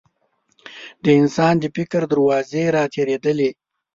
د 1.03 1.05
انسان 1.21 1.53
د 1.59 1.65
فکر 1.75 2.01
دروازې 2.13 2.63
راتېرېدلې. 2.77 3.49